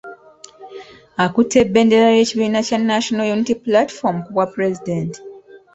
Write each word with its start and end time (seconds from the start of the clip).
Akutte 1.25 1.59
bendera 1.73 2.07
y'ekibiina 2.17 2.59
kya 2.67 2.79
National 2.91 3.27
Unity 3.35 3.53
Platform 3.65 4.15
ku 4.25 4.29
bwapulezidenti. 4.33 5.19